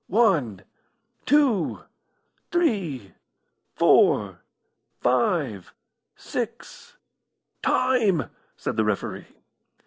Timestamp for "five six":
4.99-6.97